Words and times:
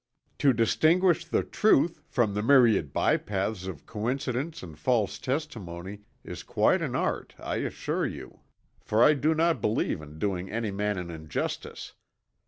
To 0.39 0.51
distinguish 0.51 1.25
the 1.25 1.43
truth 1.43 2.01
from 2.07 2.33
the 2.33 2.41
myriad 2.41 2.91
bypaths 2.91 3.67
of 3.67 3.85
coincidence 3.85 4.63
and 4.63 4.75
false 4.75 5.19
testimony 5.19 5.99
is 6.23 6.41
quite 6.41 6.81
an 6.81 6.95
art, 6.95 7.35
I 7.37 7.57
assure 7.57 8.07
you, 8.07 8.39
for 8.83 9.03
I 9.03 9.13
do 9.13 9.35
not 9.35 9.61
believe 9.61 10.01
in 10.01 10.17
doing 10.17 10.49
any 10.49 10.71
man 10.71 10.97
an 10.97 11.11
injustice. 11.11 11.93